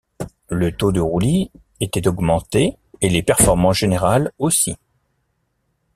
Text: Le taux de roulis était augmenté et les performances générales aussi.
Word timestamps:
Le 0.49 0.75
taux 0.75 0.91
de 0.91 0.99
roulis 0.99 1.51
était 1.79 2.07
augmenté 2.07 2.75
et 3.01 3.09
les 3.09 3.21
performances 3.21 3.77
générales 3.77 4.31
aussi. 4.39 4.75